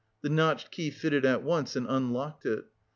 The 0.23 0.29
notched 0.29 0.71
key 0.71 0.89
fitted 0.89 1.25
at 1.27 1.43
once 1.43 1.75
and 1.75 1.85
unlocked 1.87 2.47
it. 2.47 2.65